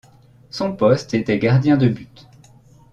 Son 0.49 0.75
poste 0.75 1.13
était 1.13 1.37
gardien 1.37 1.77
de 1.77 1.87
but. 1.87 2.27